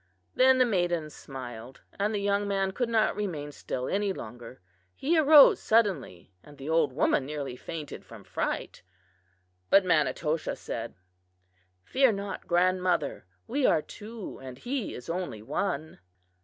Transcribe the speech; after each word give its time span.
Then 0.33 0.57
the 0.57 0.65
maiden 0.65 1.11
smiled, 1.11 1.81
and 1.99 2.11
the 2.11 2.17
young 2.19 2.47
man 2.47 2.71
could 2.71 2.89
not 2.89 3.15
remain 3.15 3.51
still 3.51 3.87
any 3.87 4.11
longer. 4.11 4.59
He 4.95 5.15
arose 5.15 5.59
suddenly 5.59 6.33
and 6.41 6.57
the 6.57 6.67
old 6.67 6.91
woman 6.91 7.23
nearly 7.23 7.55
fainted 7.55 8.03
from 8.03 8.23
fright. 8.23 8.81
But 9.69 9.85
Manitoshaw 9.85 10.55
said: 10.57 10.95
"'Fear 11.83 12.13
not, 12.13 12.47
grandmother; 12.47 13.25
we 13.45 13.67
are 13.67 13.83
two 13.83 14.39
and 14.39 14.57
he 14.57 14.95
is 14.95 15.07
only 15.07 15.43
one. 15.43 15.99